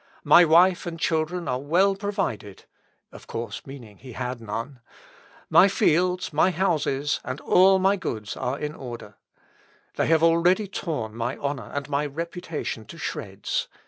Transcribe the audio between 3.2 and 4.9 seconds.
course, meaning he had none;)